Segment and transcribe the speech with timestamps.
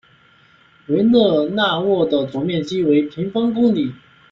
[0.87, 3.93] 维勒讷沃的总面积为平方公里。